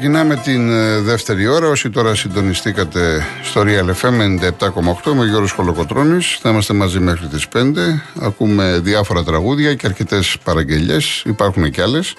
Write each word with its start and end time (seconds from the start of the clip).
Ξεκινάμε 0.00 0.36
την 0.36 0.72
ε, 0.72 1.00
δεύτερη 1.00 1.46
ώρα. 1.46 1.68
Όσοι 1.68 1.90
τώρα 1.90 2.14
συντονιστήκατε 2.14 3.26
στο 3.42 3.62
Real 3.64 3.88
FM 4.00 4.40
97,8 5.04 5.12
με 5.12 5.24
Γιώργος 5.24 5.52
Χολοκοτρώνης. 5.52 6.38
Θα 6.42 6.50
είμαστε 6.50 6.74
μαζί 6.74 6.98
μέχρι 6.98 7.26
τις 7.26 7.46
5. 7.52 7.60
Ακούμε 8.20 8.80
διάφορα 8.82 9.22
τραγούδια 9.24 9.74
και 9.74 9.86
αρκετές 9.86 10.36
παραγγελίες. 10.44 11.22
Υπάρχουν 11.26 11.70
και 11.70 11.82
άλλες. 11.82 12.14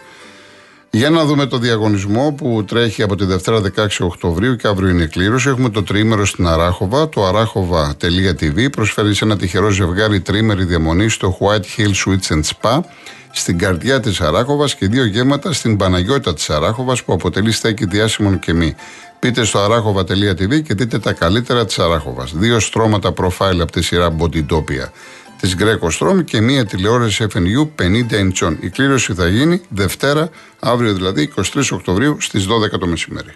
Για 0.93 1.09
να 1.09 1.25
δούμε 1.25 1.45
το 1.45 1.57
διαγωνισμό 1.57 2.33
που 2.37 2.63
τρέχει 2.67 3.03
από 3.03 3.15
τη 3.15 3.25
Δευτέρα 3.25 3.61
16 3.75 3.87
Οκτωβρίου 3.99 4.55
και 4.55 4.67
αύριο 4.67 4.89
είναι 4.89 5.05
κλήρωση. 5.05 5.49
Έχουμε 5.49 5.69
το 5.69 5.83
τρίμερο 5.83 6.25
στην 6.25 6.47
Αράχοβα. 6.47 7.09
Το 7.09 7.29
arachova.tv 7.29 8.71
προσφέρει 8.71 9.13
σε 9.13 9.25
ένα 9.25 9.37
τυχερό 9.37 9.69
ζευγάρι 9.69 10.21
τρίμερη 10.21 10.63
διαμονή 10.63 11.09
στο 11.09 11.37
White 11.39 11.79
Hill 11.79 11.91
Switch 12.05 12.33
and 12.33 12.41
Spa 12.41 12.79
στην 13.31 13.57
καρδιά 13.57 13.99
της 13.99 14.21
Αράχοβας 14.21 14.75
και 14.75 14.87
δύο 14.87 15.05
γέματα 15.05 15.53
στην 15.53 15.77
Παναγιώτα 15.77 16.33
της 16.33 16.49
Αράχοβας 16.49 17.03
που 17.03 17.13
αποτελεί 17.13 17.51
στέκη 17.51 17.85
διάσημων 17.85 18.39
και 18.39 18.53
μη. 18.53 18.75
Πείτε 19.19 19.43
στο 19.43 19.59
arachova.tv 19.65 20.63
και 20.63 20.73
δείτε 20.73 20.99
τα 20.99 21.13
καλύτερα 21.13 21.65
της 21.65 21.79
Αράχοβας. 21.79 22.31
Δύο 22.35 22.59
στρώματα 22.59 23.11
προφάιλ 23.11 23.61
από 23.61 23.71
τη 23.71 23.81
σειρά 23.81 24.15
Bodytopia 24.19 24.89
της 25.41 25.55
Greco 25.59 25.89
Strom 25.99 26.23
και 26.25 26.41
μία 26.41 26.65
τηλεόραση 26.65 27.27
FNU 27.33 27.81
50 27.81 27.85
inch. 28.11 28.55
Η 28.59 28.69
κλήρωση 28.69 29.13
θα 29.13 29.27
γίνει 29.27 29.61
Δευτέρα, 29.69 30.29
αύριο 30.59 30.93
δηλαδή 30.93 31.33
23 31.35 31.43
Οκτωβρίου 31.71 32.17
στις 32.19 32.47
12 32.47 32.79
το 32.79 32.87
μεσημέρι. 32.87 33.35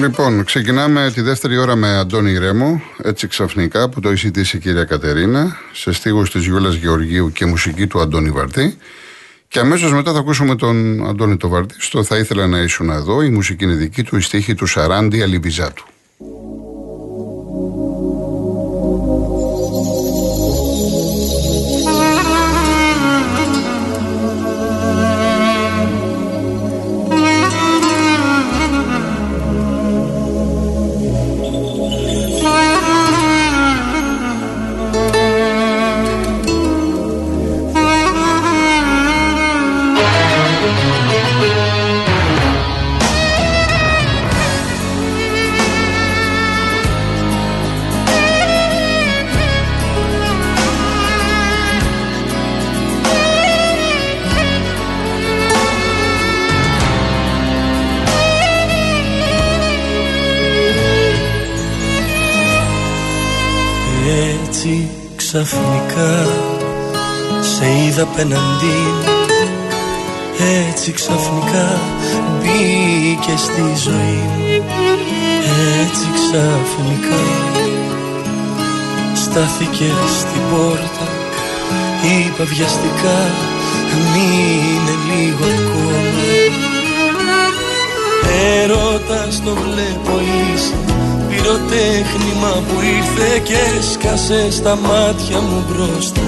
Λοιπόν, 0.00 0.44
ξεκινάμε 0.44 1.10
τη 1.14 1.20
δεύτερη 1.20 1.56
ώρα 1.58 1.76
με 1.76 1.96
Αντώνη 1.96 2.38
Ρέμο, 2.38 2.82
έτσι 3.02 3.26
ξαφνικά 3.26 3.88
που 3.88 4.00
το 4.00 4.12
εισητήσει 4.12 4.56
η 4.56 4.60
κυρία 4.60 4.84
Κατερίνα, 4.84 5.56
σε 5.72 5.92
στίχους 5.92 6.30
της 6.30 6.44
Γιούλας 6.44 6.74
Γεωργίου 6.74 7.32
και 7.32 7.46
μουσική 7.46 7.86
του 7.86 8.00
Αντώνη 8.00 8.30
Βαρτή. 8.30 8.76
Και 9.48 9.58
αμέσως 9.58 9.92
μετά 9.92 10.12
θα 10.12 10.18
ακούσουμε 10.18 10.56
τον 10.56 11.06
Αντώνη 11.06 11.36
το 11.36 11.48
Βαρτή 11.48 11.74
στο 11.78 12.04
Θα 12.04 12.16
ήθελα 12.18 12.46
να 12.46 12.58
ήσουν 12.58 12.90
εδώ, 12.90 13.22
η 13.22 13.30
μουσική 13.30 13.64
είναι 13.64 13.74
δική 13.74 14.02
του, 14.02 14.16
η 14.16 14.20
στίχη 14.20 14.54
του 14.54 14.66
Σαράντι 14.66 15.22
Αλιμπιζάτου. 15.22 15.84
Απέναντί. 68.20 68.82
Έτσι 70.68 70.92
ξαφνικά 70.92 71.80
μπήκε 72.38 73.36
στη 73.36 73.62
ζωή 73.84 74.20
μου. 74.36 74.64
Έτσι 75.80 76.06
ξαφνικά 76.14 77.22
στάθηκε 79.14 79.92
στην 80.18 80.40
πόρτα. 80.50 81.06
Είπα 82.02 82.44
βιαστικά 82.44 83.18
μείνε 84.12 84.94
λίγο 85.08 85.44
ακόμα 85.44 85.90
Έρωτας 88.54 89.42
το 89.44 89.54
βλέπω 89.54 90.20
είσαι 90.20 90.74
πυροτέχνημα 91.28 92.52
που 92.68 92.80
ήρθε 92.80 93.38
και 93.44 93.54
έσκασε 93.78 94.50
στα 94.50 94.76
μάτια 94.76 95.40
μου 95.40 95.64
μπροστά 95.68 96.20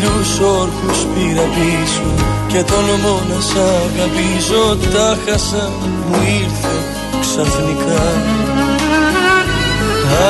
Χίλιους 0.00 0.38
όρκους 0.38 1.06
πήρα 1.14 1.46
πίσω 1.56 2.02
και 2.46 2.62
τολμώ 2.62 3.22
να 3.28 3.40
σ' 3.40 3.56
αγαπήσω. 3.56 4.76
Τα 4.92 5.18
χάσα 5.24 5.70
μου 6.08 6.18
ήρθε 6.40 6.76
ξαφνικά. 7.20 8.04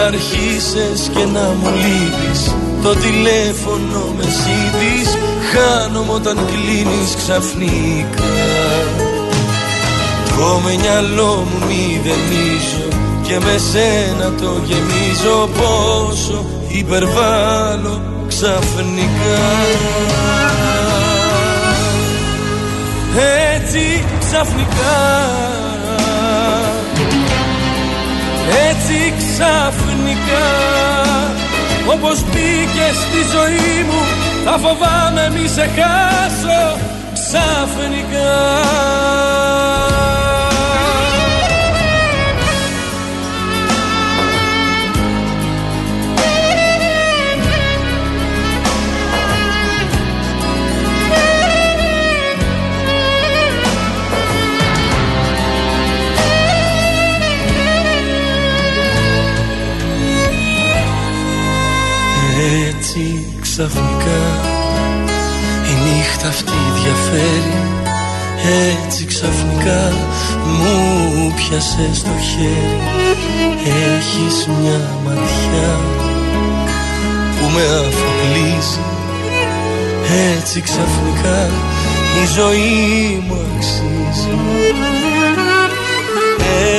Άρχισες 0.06 1.11
και 1.15 1.25
να 1.34 1.47
μου 1.61 1.71
λείπεις. 1.83 2.55
Το 2.83 2.95
τηλέφωνο 2.95 4.01
με 4.17 4.23
ζήτης. 4.23 5.17
Χάνομαι 5.53 6.12
όταν 6.12 6.37
κλείνεις 6.47 7.15
ξαφνικά. 7.17 8.37
Το 10.37 10.61
μυαλό 10.65 11.47
μου 11.49 11.67
μηδενίζω 11.67 12.89
και 13.23 13.39
με 13.45 13.59
σένα 13.71 14.33
το 14.41 14.61
γεμίζω. 14.65 15.49
Πόσο 15.59 16.45
υπερβάλλω 16.69 18.18
ξαφνικά. 18.28 19.39
Έτσι 23.55 24.05
ξαφνικά. 24.19 24.99
Έτσι 28.69 29.15
ξαφνικά. 29.19 30.49
Όπως 31.94 32.22
μπήκε 32.25 32.87
στη 32.93 33.37
ζωή 33.37 33.84
μου 33.88 34.00
Θα 34.44 34.50
φοβάμαι 34.50 35.33
μη 35.34 35.49
σε 35.49 35.69
χάσω. 35.77 36.78
Ξαφνικά. 37.12 37.88
ξαφνικά 38.19 39.47
πιάσε 71.58 71.94
στο 71.94 72.10
χέρι 72.10 72.78
Έχεις 73.96 74.46
μια 74.46 74.99
ματιά 75.05 75.76
που 77.38 77.50
με 77.55 77.62
αφοπλίζει. 77.62 78.81
Έτσι 80.37 80.60
ξαφνικά 80.60 81.50
η 82.22 82.26
ζωή 82.34 83.25
μου 83.28 83.40
αξίζει. 83.56 84.38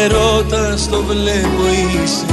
Ερώτας 0.03 0.89
το 0.89 1.03
βλέπω 1.03 1.63
είσαι 1.69 2.25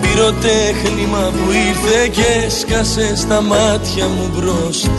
πυροτέχνημα 0.00 1.30
που 1.32 1.52
ήρθε 1.52 2.08
και 2.08 2.50
σκάσε 2.50 3.16
στα 3.16 3.40
μάτια 3.40 4.06
μου 4.06 4.30
μπροστά. 4.34 4.90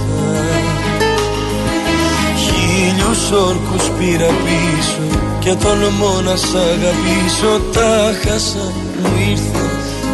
Χίλιους 2.35 3.31
όρκους 3.31 3.89
πήρα 3.97 4.27
πίσω 4.27 5.34
και 5.45 5.55
τολμώ 5.63 6.21
να 6.23 6.35
σ' 6.35 6.55
αγαπήσω 6.55 7.61
Τα 7.73 8.13
χάσα 8.21 8.65
μου 9.01 9.11
ήρθε 9.29 9.65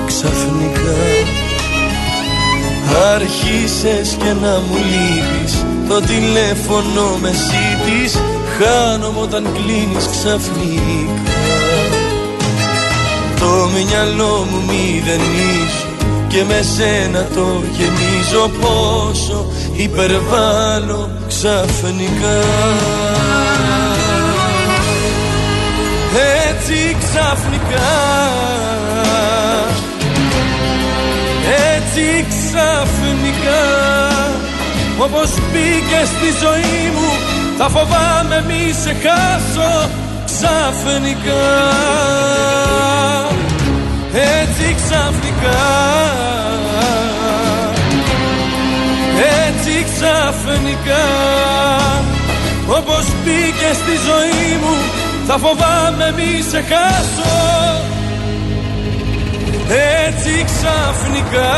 ξαφνικά. 0.06 1.00
Άρχισες 3.14 4.16
και 4.20 4.34
να 4.42 4.54
μου 4.68 4.78
λείπεις 4.92 5.66
Το 5.88 6.00
τηλέφωνο 6.00 7.18
με 7.22 7.32
σύντης 7.46 8.20
χάνομαι 8.58 9.20
όταν 9.22 9.48
κλείνεις 9.54 10.08
ξαφνικά. 10.12 11.42
Το 13.40 13.70
μυαλό 13.74 14.48
μου 14.50 14.62
μηδενίζω 14.68 15.86
και 16.28 16.44
με 16.44 16.62
σένα 16.76 17.28
το 17.36 17.64
γεμίζω 17.78 18.52
πόσο 18.62 19.46
υπερβάλλω 19.76 21.10
ξαφνικά 21.28 22.40
Έτσι 26.14 26.98
ξαφνικά. 27.00 27.92
Έτσι 31.76 32.26
ξαφνικά. 32.30 33.64
Όπως 34.98 35.30
μπήκε 35.52 36.02
στη 36.06 36.46
ζωή 36.46 36.92
μου 36.96 37.10
Θα 37.58 37.70
φοβάμαι 37.70 38.44
μη 38.48 38.74
σε 38.84 38.96
χάσω 39.04 39.90
ξαφνικά. 40.26 41.48
Έτσι 44.14 44.76
ξαφνικά. 44.82 45.60
Έτσι 49.48 49.86
ξαφνικά. 49.94 51.06
Όπως 52.68 53.06
μπήκε 53.24 53.70
στη 53.74 53.96
ζωή 54.08 54.58
μου 54.62 55.01
Θα 55.28 55.38
φοβάμαι 55.38 56.14
μη 56.16 56.42
σε 56.50 56.62
χάσω. 56.62 57.86
Έτσι 59.68 60.44
ξαφνικά. 60.46 61.52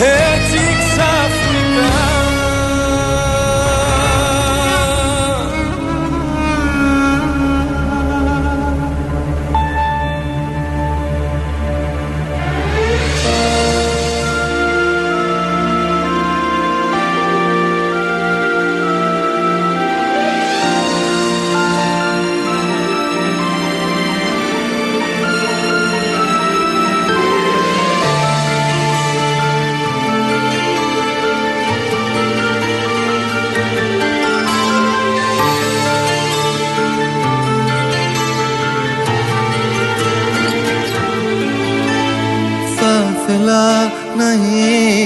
Έτσι 0.00 0.33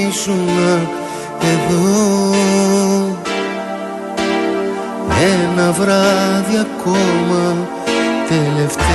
ήσουν 0.09 0.49
εδώ. 1.41 2.35
Ένα 5.23 5.73
βράδυ 5.73 6.57
ακόμα 6.57 7.69
τελευταίο. 8.29 8.87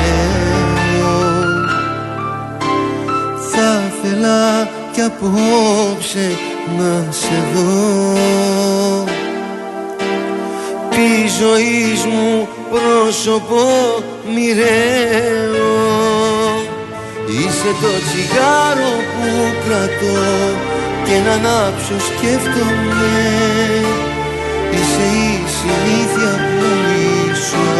Θα 3.51 3.81
ήθελα 3.87 4.69
κι 4.91 5.01
απόψε 5.01 6.37
να 6.77 7.11
σε 7.11 7.43
δω. 7.53 9.03
Τη 10.89 11.27
ζωή 11.39 11.97
μου 12.09 12.47
πρόσωπο 12.69 13.63
μοιραίο 14.33 16.12
Είσαι 17.65 17.75
το 17.81 17.93
τσιγάρο 18.07 18.93
που 19.11 19.29
κρατώ 19.63 20.21
και 21.05 21.15
να 21.25 21.33
ανάψω 21.39 21.95
σκέφτομαι. 22.09 23.15
Είσαι 24.75 25.05
η 25.25 25.31
συνήθεια 25.57 26.31
που 26.55 26.67
μισώ 26.85 27.73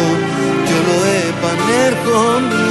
κι 0.64 0.74
όλο 0.78 0.98
επανέρχομαι. 1.26 2.66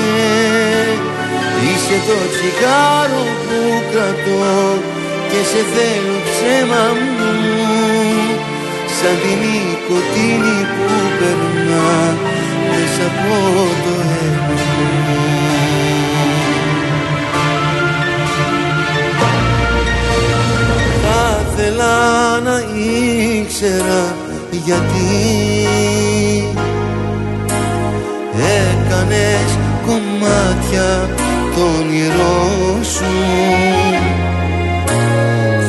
Είσαι 1.66 1.98
το 2.08 2.18
τσιγάρο 2.34 3.24
που 3.46 3.60
κρατώ 3.92 4.58
και 5.30 5.40
σε 5.50 5.62
θέλω 5.74 6.18
ψέμα 6.28 6.86
μου. 7.00 7.34
Σαν 8.98 9.16
την 9.22 9.38
νοικοτήνη 9.42 10.60
που 10.76 10.96
περνά 11.18 11.92
μέσα 12.70 13.06
από 13.12 13.38
το 13.84 13.96
αίμα 14.10 14.43
ήξερα 23.40 24.16
γιατί. 24.52 25.68
Έκανες 28.36 29.58
κομμάτια 29.86 31.10
το 31.56 31.62
όνειρό 31.62 32.84
σου. 32.84 33.14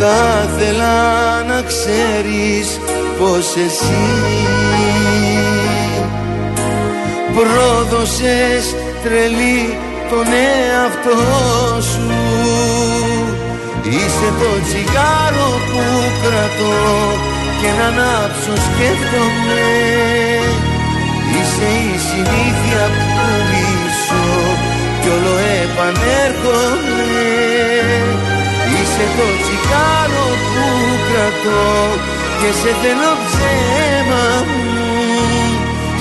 Θα 0.00 0.48
ήθελα 0.48 1.42
να 1.44 1.62
ξέρεις 1.62 2.78
πως 3.18 3.46
εσύ 3.66 4.04
πρόδωσες 7.34 8.74
τρελή 9.02 9.78
τον 10.10 10.26
εαυτό 10.26 11.80
σου 11.80 12.12
Είσαι 13.92 14.28
το 14.40 14.50
τσιγάρο 14.66 15.50
που 15.68 15.82
κρατώ 16.22 16.76
και 17.60 17.70
να 17.78 17.86
ανάψω 17.92 18.54
σκέφτομαι. 18.66 19.66
Είσαι 21.34 21.68
η 21.92 21.96
συνήθεια 22.08 22.82
που 22.96 23.24
μισώ 23.50 24.30
κι 25.00 25.08
όλο 25.16 25.34
επανέρχομαι. 25.62 27.28
Είσαι 28.74 29.06
το 29.18 29.28
τσιγάρο 29.42 30.28
που 30.50 30.66
κρατώ 31.06 31.66
και 32.40 32.50
σε 32.60 32.70
θέλω 32.80 33.12
ψέμα 33.26 34.26
μου. 34.48 34.82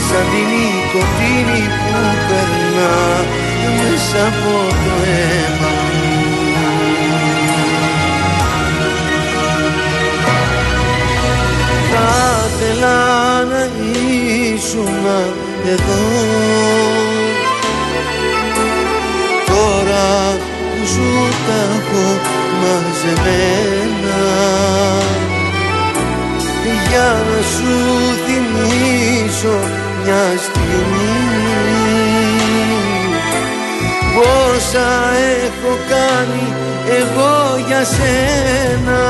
Σαν 0.05 0.25
την 0.31 0.45
νοικοτήνη 0.51 1.63
που 1.79 1.99
περνά 2.27 2.95
μέσα 3.77 4.21
από 4.27 4.55
το 4.83 4.95
αίμα 5.11 5.92
ήσουν 14.73 15.05
εδώ. 15.65 16.03
Τώρα 19.45 20.37
που 20.37 20.85
σου 20.85 21.29
τα 21.47 21.53
έχω 21.75 22.19
μαζεμένα 22.61 24.21
Για 26.89 27.11
να 27.29 27.41
σου 27.41 27.75
θυμίσω 28.25 29.57
μια 30.03 30.23
στιγμή. 30.37 31.11
Πόσα 34.15 34.91
έχω 35.45 35.77
κάνει 35.89 36.53
εγώ 36.99 37.65
για 37.67 37.83
σένα 37.83 39.03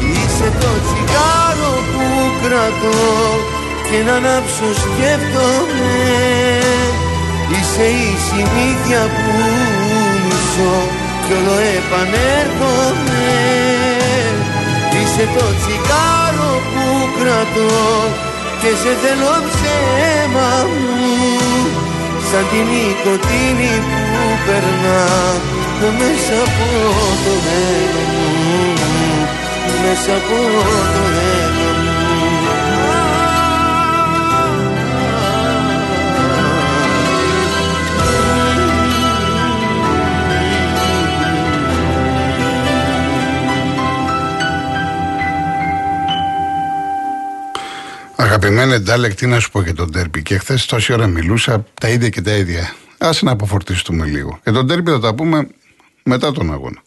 Είσαι 0.00 0.52
το 0.60 0.66
τσιγάρο 0.84 1.74
που 1.92 2.04
κρατώ 2.42 3.57
και 3.90 3.98
να 4.06 4.14
ανάψω 4.14 4.68
σκέφτομαι. 4.82 5.96
Είσαι 7.54 7.86
η 8.06 8.10
συνήθεια 8.28 9.00
που 9.14 9.32
μισώ 10.24 10.76
κι 11.24 11.32
όλο 11.38 11.56
επανέρχομαι. 11.78 13.26
Είσαι 14.98 15.24
το 15.34 15.46
τσιγάρο 15.58 16.52
που 16.70 16.84
κρατώ 17.18 17.76
και 18.60 18.70
σε 18.80 18.92
θέλω 19.02 19.34
ψέμα 19.48 20.50
μου. 20.72 21.14
Σαν 22.28 22.44
την 22.50 22.64
νοικοτήνη 22.70 23.74
που 23.88 24.22
περνά 24.46 25.04
μέσα 25.98 26.36
από 26.46 26.66
το 27.24 27.32
νερό 27.44 28.04
μου. 28.12 28.68
Μέσα 29.82 30.12
από 30.20 30.36
το 30.94 31.02
αίμα 31.18 31.47
Αγαπημένε 48.40 48.78
Ντάλεκ, 48.78 49.14
τι 49.14 49.26
να 49.26 49.40
σου 49.40 49.50
πω 49.50 49.62
για 49.62 49.74
τον 49.74 49.92
Τέρπι. 49.92 50.22
Και 50.22 50.38
χθες 50.38 50.66
τόση 50.66 50.92
ώρα 50.92 51.06
μιλούσα 51.06 51.64
τα 51.80 51.88
ίδια 51.88 52.08
και 52.08 52.20
τα 52.20 52.32
ίδια. 52.32 52.74
Άσε 52.98 53.24
να 53.24 53.30
αποφορτιστούμε 53.30 54.06
λίγο. 54.06 54.38
Και 54.44 54.50
τον 54.50 54.66
Τέρπι 54.66 54.90
θα 54.90 55.00
τα 55.00 55.14
πούμε 55.14 55.48
μετά 56.02 56.32
τον 56.32 56.52
αγώνα. 56.52 56.82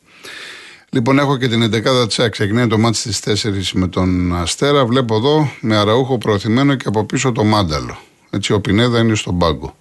Λοιπόν, 0.90 1.20
έχω 1.20 1.38
και 1.38 1.48
την 1.48 1.64
11η 1.64 2.08
Τσά. 2.08 2.30
Ξεκινάει 2.30 2.68
το 2.68 2.78
μάτι 2.78 2.98
στις 2.98 3.20
4 3.20 3.74
με 3.74 3.88
τον 3.88 4.36
Αστέρα. 4.36 4.86
Βλέπω 4.86 5.16
εδώ 5.16 5.52
με 5.62 5.78
αραούχο 5.78 6.18
προωθημένο 6.18 6.76
και 6.76 6.88
από 6.88 7.06
πίσω 7.06 7.32
το 7.32 7.44
Μάνταλο. 7.44 7.98
Έτσι, 8.30 8.54
ο 8.54 8.62
Πινέδα 8.62 9.00
είναι 9.00 9.16
στον 9.16 9.38
πάγκο. 9.38 9.76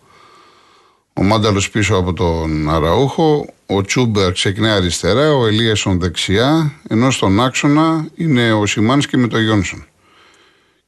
Ο 1.13 1.23
Μάνταλος 1.23 1.71
πίσω 1.71 1.95
από 1.95 2.13
τον 2.13 2.71
Αραούχο. 2.71 3.47
Ο 3.67 3.83
Τσούμπερ 3.83 4.33
ξεκινάει 4.33 4.73
αριστερά. 4.73 5.35
Ο 5.35 5.47
Ελίασον 5.47 6.01
δεξιά. 6.01 6.73
Ενώ 6.89 7.11
στον 7.11 7.41
άξονα 7.41 8.07
είναι 8.15 8.53
ο 8.53 8.67
Σιμάνσκι 8.67 9.17
με 9.17 9.27
τον 9.27 9.43
Γιόνσον. 9.43 9.85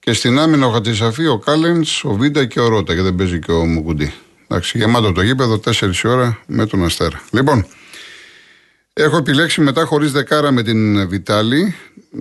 Και 0.04 0.12
στην 0.12 0.38
άμυνα 0.38 0.66
ο 0.66 0.71
Χατζησαφή, 0.71 1.26
ο 1.26 1.38
Κάλεν, 1.38 1.85
ο 2.02 2.14
Βίντα 2.14 2.44
και 2.44 2.61
ο 2.61 2.68
Ρότα. 2.68 2.94
Και 2.94 3.02
δεν 3.02 3.14
παίζει 3.14 3.38
και 3.38 3.52
ο 3.52 3.64
Μουκουντή. 3.64 4.12
Εντάξει, 4.49 4.78
γεμάτο 4.78 5.12
το 5.12 5.23
γήπεδο, 5.23 5.61
4 5.64 5.90
ώρα 6.04 6.38
με 6.47 6.66
τον 6.66 6.85
Αστέρα. 6.85 7.23
Λοιπόν, 7.30 7.66
έχω 8.92 9.16
επιλέξει 9.16 9.61
μετά 9.61 9.85
χωρίς 9.85 10.12
δεκάρα 10.12 10.50
με 10.50 10.62
την 10.62 11.09
Βιτάλη. 11.09 11.75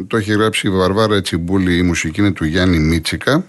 Το 0.07 0.17
έχει 0.17 0.31
γράψει 0.31 0.67
η 0.67 0.69
Βαρβάρα 0.69 1.21
Τσιμπούλη, 1.21 1.77
η 1.77 1.81
μουσική 1.81 2.19
είναι 2.19 2.31
του 2.31 2.45
Γιάννη 2.45 2.79
Μίτσικα. 2.79 3.45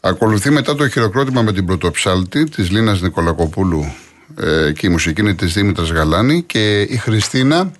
Ακολουθεί 0.00 0.50
μετά 0.50 0.74
το 0.74 0.88
χειροκρότημα 0.88 1.42
με 1.42 1.52
την 1.52 1.66
πρωτοψάλτη 1.66 2.44
της 2.44 2.70
Λίνας 2.70 3.00
Νικολακοπούλου 3.00 3.94
ε, 4.40 4.72
και 4.72 4.86
η 4.86 4.90
μουσική 4.90 5.20
είναι 5.20 5.34
της 5.34 5.52
Δήμητρας 5.52 5.90
Γαλάνη 5.90 6.42
και 6.42 6.80
η 6.80 6.96
Χριστίνα, 6.96 7.72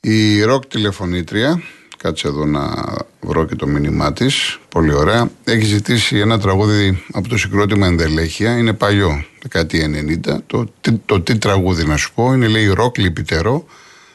η 0.00 0.42
ροκ 0.42 0.66
τηλεφωνήτρια. 0.66 1.62
Κάτσε 2.02 2.28
εδώ 2.28 2.44
να 2.44 2.74
βρω 3.20 3.46
και 3.46 3.54
το 3.54 3.66
μήνυμά 3.66 4.12
της. 4.12 4.58
Πολύ 4.68 4.94
ωραία. 4.94 5.30
Έχει 5.44 5.64
ζητήσει 5.64 6.16
ένα 6.18 6.38
τραγούδι 6.40 7.04
από 7.12 7.28
το 7.28 7.36
συγκρότημα 7.36 7.86
Ενδελέχεια. 7.86 8.56
Είναι 8.56 8.72
παλιό, 8.72 9.24
δεκαετία 9.42 9.90
90. 10.26 10.38
Το, 10.46 10.72
το, 11.06 11.20
τι 11.20 11.38
τραγούδι 11.38 11.84
να 11.84 11.96
σου 11.96 12.12
πω. 12.14 12.32
Είναι 12.32 12.46
λέει 12.46 12.66
ροκ 12.66 12.98
λυπητερό, 12.98 13.64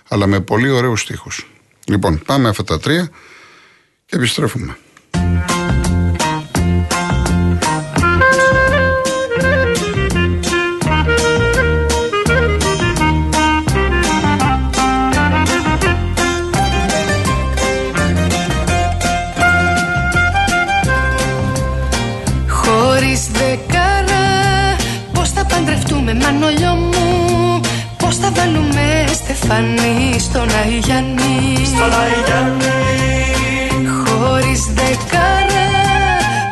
αλλά 0.08 0.28
με 0.28 0.40
πολύ 0.40 0.70
ωραίους 0.70 1.02
στίχους. 1.02 1.48
Λοιπόν, 1.88 2.22
πάμε 2.25 2.50
αυτά 2.50 2.63
τα 2.63 2.80
τρία 2.80 3.10
και 4.06 4.16
επιστρέφουμε. 4.16 4.78
Βάλουμε 29.48 29.74
στεφανί 29.84 30.20
στον 30.20 30.50
Αϊγιάννη 30.62 31.66
Στον 31.66 31.92
Αϊγιάννη 32.04 32.76
Χωρίς 34.04 34.62
δεκάρα 34.74 35.68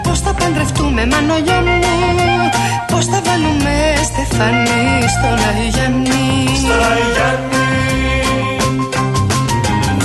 Πώς 0.04 0.20
θα 0.20 0.34
παντρευτούμε 0.34 1.06
μανολιό 1.12 1.60
μου 1.66 2.50
Πώς 2.92 3.06
θα 3.06 3.22
βάλουμε 3.26 3.76
στεφανί 4.04 4.84
στον 5.16 5.38
Αϊγιάννη 5.50 6.26
Στον 6.62 6.82
Αϊγιάννη 6.92 7.70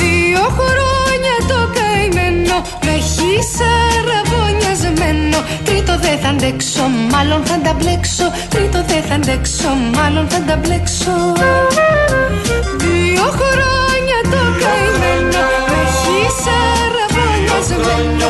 Δύο 0.00 0.44
χρόνια 0.58 1.36
το 1.50 1.58
καημένο 1.76 2.56
Με 2.84 2.92
έχει 3.00 3.30
σαραβωνιασμένο 3.56 5.38
Τρίτο 5.64 5.92
δεν 5.98 6.18
θα 6.22 6.28
αντέξω 6.28 6.84
Μάλλον 7.12 7.40
θα 7.44 7.58
τα 7.64 7.72
μπλέξω. 7.78 8.24
Τρίτο 8.48 8.84
δεν 8.86 9.02
θα 9.08 9.14
αντέξω 9.14 9.68
Μάλλον 9.96 10.28
θα 10.28 10.40
τα 10.48 10.56
μπλέξω 10.56 11.14
Δύο 12.82 13.26
χρόνια 13.38 14.18
το 14.32 14.42
καημένο 14.62 15.44
Με 15.70 15.78
έχει 15.86 16.18
σαραβωνιασμένο 16.44 18.28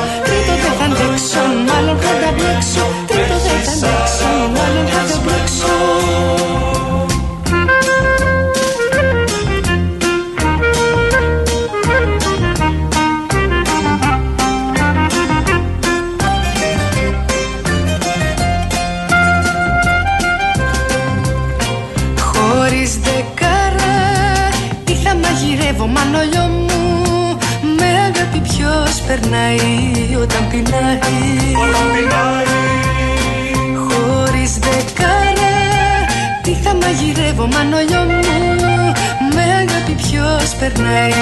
μανολιό 37.66 38.02
μου 38.10 38.92
Με 39.34 39.44
αγάπη 39.60 39.94
ποιος 40.02 40.48
περνάει 40.58 41.12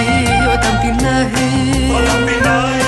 όταν 0.54 0.72
πεινάει. 0.80 1.28
Όταν 1.98 2.18
πεινάει. 2.26 2.82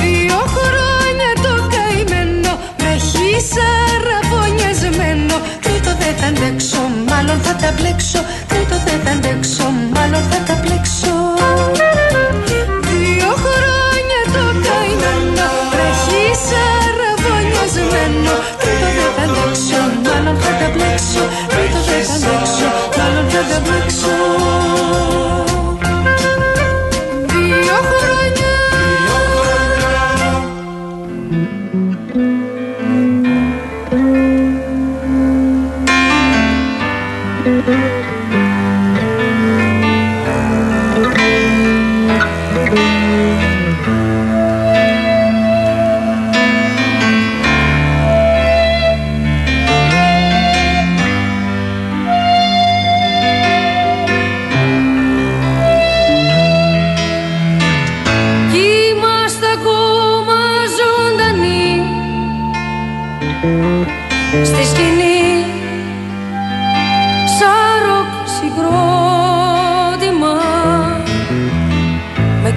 Δύο 0.00 0.38
χρόνια 0.54 1.30
το 1.44 1.52
καημένο 1.74 2.52
Με 2.80 2.88
έχει 2.98 3.28
σαραβωνιασμένο 3.52 5.36
Τρίτο 5.64 5.90
δεν 6.00 6.14
θα 6.20 6.26
αντέξω 6.32 6.82
Μάλλον 7.10 7.38
θα 7.46 7.54
τα 7.62 7.70
μπλέξω. 7.76 8.20
Τρίτο 8.50 8.76
δεν 8.86 8.98
θα 9.04 9.10
αντέξω 9.16 9.66
Μάλλον 9.96 10.22
θα 10.30 10.38
τα 10.48 10.53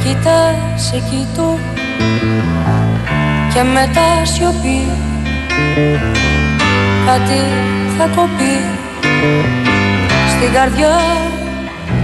κοιτάς, 0.07 0.81
σε 0.85 1.03
κοιτώ 1.09 1.59
Και 3.53 3.63
μετά 3.63 4.25
σιωπή. 4.25 4.81
Κάτι 7.05 7.41
θα 7.97 8.09
κοπεί 8.15 8.57
Στην 10.29 10.53
καρδιά, 10.53 10.97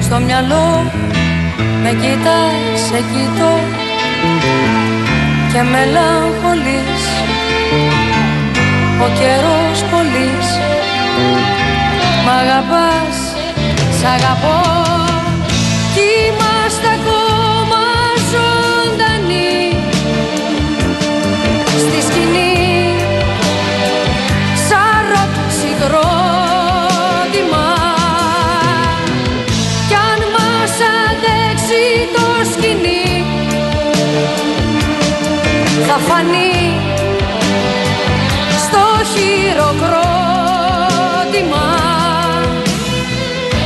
στο 0.01 0.19
μυαλό. 0.19 0.91
Με 1.83 1.89
κοιτάς, 1.89 2.79
σε 2.87 2.97
κοιτώ 2.97 3.53
και 5.53 5.61
μελαγχολείς. 5.61 7.03
Ο 9.01 9.07
καιρός 9.19 9.83
πολύς 9.91 10.49
Μ' 12.25 12.29
αγαπάς, 12.29 13.15
σ' 13.99 14.05
αγαπώ 14.05 14.82
σκηνή. 22.13 22.55
Σαν 24.67 24.97
ροκ 25.11 25.35
συγκρότημα. 25.59 26.07
Κι 29.87 29.97
αν 30.09 30.19
μας 30.35 30.73
αντέξει 31.01 31.83
το 32.15 32.25
σκηνή 32.51 33.07
θα 35.87 35.97
φανεί 36.07 36.57
στο 38.63 38.83
χειροκρότημα. 39.13 40.07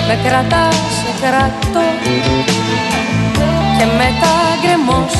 Με 0.07 0.15
κρατάς 0.23 0.75
σε 0.75 1.11
κρατώ. 1.21 1.85
Και 3.77 3.85
μετά 3.97 4.35
γκρεμός 4.61 5.15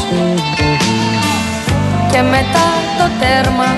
και 2.12 2.22
μετά 2.22 2.68
το 2.98 3.06
τέρμα. 3.20 3.70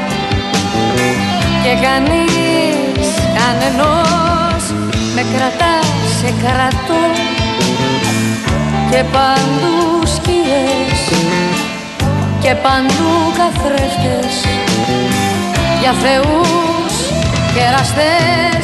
Και 1.64 1.74
κανείς 1.86 3.08
κανενός 3.38 4.64
με 5.16 5.26
κρατά 5.34 5.76
σε 6.20 6.34
κρατώ 6.44 7.02
και 8.92 9.04
παντού 9.12 10.06
σκιές 10.16 11.02
και 12.40 12.56
παντού 12.56 13.12
καθρέφτες. 13.38 14.36
Για 15.80 15.94
θεούς 16.02 16.94
και 17.54 17.60
εραστές 17.60 18.59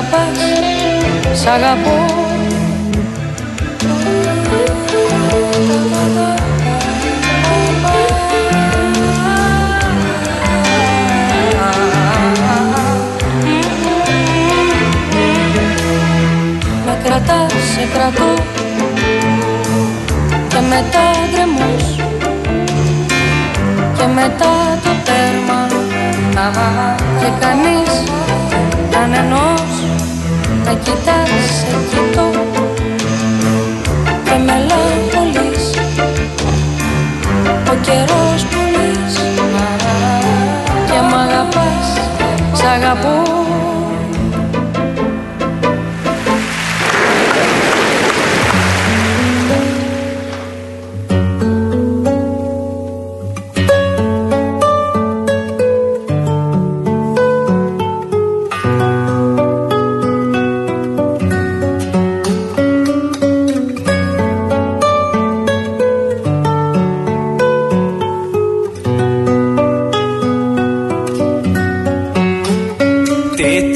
αγαπάς, 0.00 1.40
σ' 1.40 1.46
αγαπώ. 1.46 2.04
Με 16.86 16.98
κρατάς, 17.04 17.52
σε 17.52 17.88
κρατώ 17.92 18.34
και 20.48 20.60
μετά 20.68 21.04
γκρεμός 21.32 21.96
και 23.96 24.06
μετά 24.14 24.78
το 24.82 24.90
τέρμα. 25.04 25.66
Και 27.20 27.30
κανείς 27.40 28.04
κανενός 28.90 29.39
με 30.70 30.76
κοιτάς, 30.84 31.28
σε 31.58 31.66
κοιτώ 31.66 31.80
και 31.90 31.99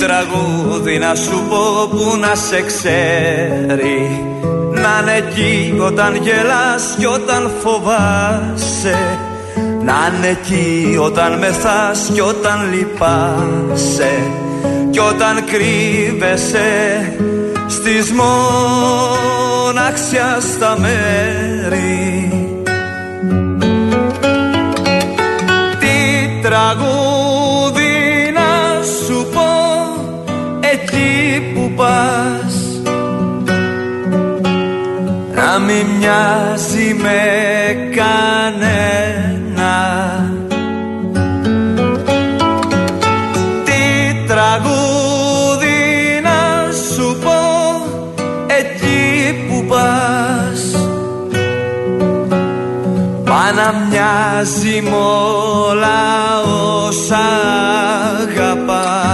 τραγούδι 0.07 0.99
να 0.99 1.15
σου 1.15 1.43
πω 1.49 1.89
που 1.91 2.17
να 2.17 2.35
σε 2.35 2.61
ξέρει. 2.63 4.25
Να 4.71 5.01
είναι 5.01 5.17
εκεί 5.17 5.79
όταν 5.81 6.15
γελάς 6.17 6.95
και 6.99 7.07
όταν 7.07 7.51
φοβάσαι. 7.63 8.99
Να 9.85 9.95
είναι 10.17 10.29
εκεί 10.29 10.99
όταν 11.01 11.39
μεθάς 11.39 12.11
και 12.15 12.23
όταν 12.23 12.73
λυπάσαι. 12.73 14.13
Κι 14.91 14.99
όταν 14.99 15.45
κρύβεσαι 15.45 17.13
στις 17.69 18.13
μοναξιά 19.63 20.39
στα 20.41 20.77
μέρη. 20.79 22.29
Τι 25.79 26.39
τραγούδι 26.43 27.14
που 31.95 32.01
πας 32.01 32.57
Να 35.35 35.59
μην 35.59 35.87
μοιάζει 35.87 36.95
με 37.03 37.23
κανένα. 37.97 39.77
Τι 43.65 43.83
τραγούδι 44.27 46.21
να 46.23 46.73
σου 46.73 47.19
πω 47.23 47.43
εκεί 48.47 49.35
που 49.49 49.65
πας. 49.69 50.61
Μα 53.25 53.53
να 53.53 53.69
μοιάζει 53.89 54.81
μ' 54.81 54.95
όλα 55.69 56.03
όσα 56.87 57.25
αγαπάς 58.21 59.14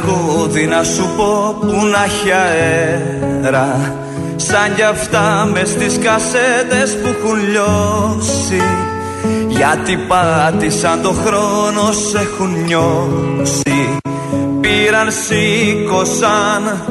τραγούδι 0.00 0.66
να 0.66 0.82
σου 0.82 1.10
πω 1.16 1.56
που 1.60 1.86
να 1.86 2.04
έχει 2.04 2.30
αέρα. 2.30 3.94
Σαν 4.36 4.74
κι 4.74 4.82
αυτά 4.82 5.48
μες 5.52 5.68
στις 5.68 5.98
κασέτες 5.98 6.96
που 6.96 7.08
έχουν 7.08 7.50
λιώσει. 7.50 8.62
Γιατί 9.48 9.96
πάτησαν 9.96 11.02
το 11.02 11.10
χρόνο 11.10 11.92
σε 11.92 12.18
έχουν 12.18 12.64
νιώσει. 12.64 13.98
Πήραν, 14.60 15.08
σήκωσαν 15.10 16.84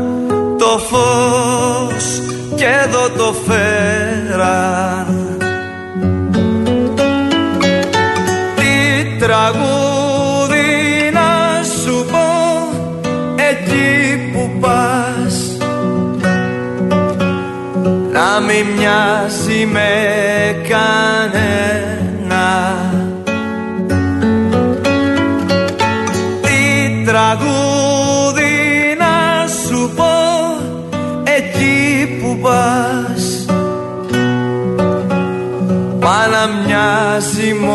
το 0.58 0.80
φως 0.90 2.22
και 2.56 2.66
εδώ 2.84 3.10
το 3.18 3.36
φέραν. 3.48 5.08
Τι 8.56 9.18
τραγούδι 9.26 9.81
Να 18.34 18.40
μην 18.40 18.66
μοιάζει 18.66 19.66
με 19.66 19.92
κανένα. 20.70 22.48
Τι 26.42 27.04
τραγούδι 27.06 28.56
να 29.00 29.48
σου 29.48 29.92
πω 29.96 30.14
εκεί 31.24 32.08
που 32.22 32.40
πας. 32.42 33.46
Μα 36.00 36.28
να 36.28 36.48
μοιάζει 36.66 37.54
μ' 37.54 37.70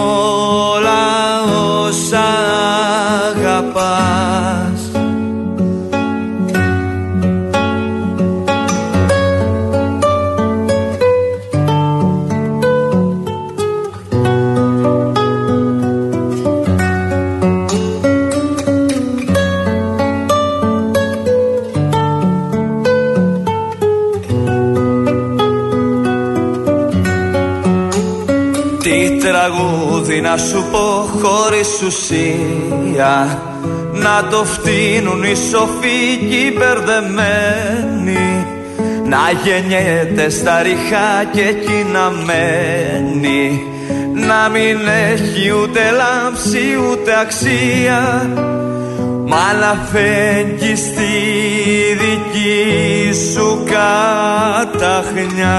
τραγούδι 29.46 30.20
να 30.20 30.36
σου 30.36 30.64
πω 30.70 31.08
χωρίς 31.22 31.82
ουσία. 31.82 33.42
Να 33.92 34.28
το 34.30 34.44
φτύνουν 34.44 35.22
οι 35.22 35.34
σοφοί 35.50 36.26
και 36.28 36.36
οι 36.36 36.56
μπερδεμένοι. 36.58 38.46
Να 39.04 39.18
γεννιέται 39.44 40.30
στα 40.30 40.62
ριχά 40.62 41.24
και 41.32 41.40
εκεί 41.40 41.86
να 41.92 42.10
μένει. 42.10 43.66
Να 44.14 44.48
μην 44.48 44.78
έχει 45.12 45.50
ούτε 45.62 45.80
λάμψη 45.90 46.76
ούτε 46.90 47.20
αξία. 47.20 48.30
Μα 49.26 49.52
να 49.60 49.86
φέγγει 49.92 50.76
στη 50.76 51.12
δική 51.98 53.12
σου 53.32 53.64
καταχνιά 54.64 55.56